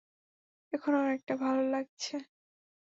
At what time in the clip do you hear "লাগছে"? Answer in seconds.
1.71-2.15